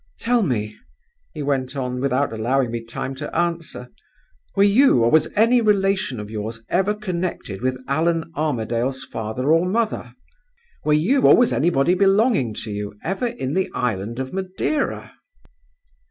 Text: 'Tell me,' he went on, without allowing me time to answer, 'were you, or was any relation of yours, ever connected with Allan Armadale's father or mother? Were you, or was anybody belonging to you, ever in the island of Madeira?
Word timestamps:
'Tell 0.17 0.41
me,' 0.41 0.75
he 1.31 1.43
went 1.43 1.75
on, 1.75 2.01
without 2.01 2.33
allowing 2.33 2.71
me 2.71 2.83
time 2.83 3.13
to 3.13 3.35
answer, 3.37 3.89
'were 4.55 4.63
you, 4.63 5.03
or 5.03 5.11
was 5.11 5.27
any 5.35 5.61
relation 5.61 6.19
of 6.19 6.27
yours, 6.31 6.63
ever 6.69 6.95
connected 6.95 7.61
with 7.61 7.77
Allan 7.87 8.31
Armadale's 8.35 9.03
father 9.03 9.53
or 9.53 9.69
mother? 9.69 10.15
Were 10.83 10.93
you, 10.93 11.21
or 11.27 11.37
was 11.37 11.53
anybody 11.53 11.93
belonging 11.93 12.55
to 12.63 12.71
you, 12.71 12.95
ever 13.03 13.27
in 13.27 13.53
the 13.53 13.69
island 13.75 14.19
of 14.19 14.33
Madeira? 14.33 15.11